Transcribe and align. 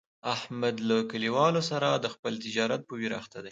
احمد 0.35 0.75
له 0.89 0.97
کلیوالو 1.11 1.61
سره 1.69 1.87
د 2.03 2.05
خپل 2.13 2.33
تجارت 2.45 2.81
په 2.85 2.93
ویر 2.99 3.13
اخته 3.21 3.39
دی. 3.45 3.49